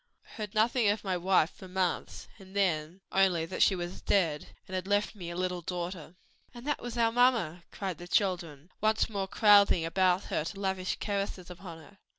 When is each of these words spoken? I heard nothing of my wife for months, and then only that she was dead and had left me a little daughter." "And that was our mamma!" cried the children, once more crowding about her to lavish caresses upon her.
I 0.29 0.29
heard 0.37 0.55
nothing 0.55 0.89
of 0.89 1.03
my 1.03 1.15
wife 1.15 1.51
for 1.51 1.67
months, 1.67 2.27
and 2.39 2.55
then 2.55 3.01
only 3.11 3.45
that 3.45 3.61
she 3.61 3.75
was 3.75 4.01
dead 4.01 4.47
and 4.67 4.73
had 4.73 4.87
left 4.87 5.13
me 5.13 5.29
a 5.29 5.35
little 5.35 5.61
daughter." 5.61 6.15
"And 6.55 6.65
that 6.65 6.81
was 6.81 6.97
our 6.97 7.11
mamma!" 7.11 7.65
cried 7.71 7.99
the 7.99 8.07
children, 8.07 8.71
once 8.81 9.11
more 9.11 9.27
crowding 9.27 9.85
about 9.85 10.23
her 10.33 10.43
to 10.43 10.59
lavish 10.59 10.97
caresses 10.99 11.51
upon 11.51 11.77
her. 11.77 11.99